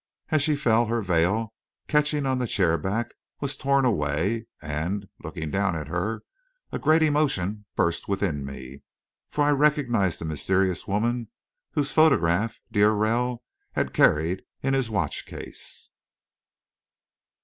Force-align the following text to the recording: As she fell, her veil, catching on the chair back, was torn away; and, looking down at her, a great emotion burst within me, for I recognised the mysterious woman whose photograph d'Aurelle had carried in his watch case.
As 0.29 0.41
she 0.41 0.55
fell, 0.55 0.87
her 0.87 1.03
veil, 1.03 1.53
catching 1.87 2.25
on 2.25 2.39
the 2.39 2.47
chair 2.47 2.75
back, 2.75 3.13
was 3.39 3.55
torn 3.55 3.85
away; 3.85 4.47
and, 4.59 5.07
looking 5.23 5.51
down 5.51 5.75
at 5.75 5.89
her, 5.89 6.23
a 6.71 6.79
great 6.79 7.03
emotion 7.03 7.65
burst 7.75 8.07
within 8.07 8.43
me, 8.43 8.81
for 9.29 9.43
I 9.43 9.51
recognised 9.51 10.17
the 10.17 10.25
mysterious 10.25 10.87
woman 10.87 11.29
whose 11.73 11.91
photograph 11.91 12.61
d'Aurelle 12.71 13.43
had 13.73 13.93
carried 13.93 14.41
in 14.63 14.73
his 14.73 14.89
watch 14.89 15.27
case. 15.27 15.91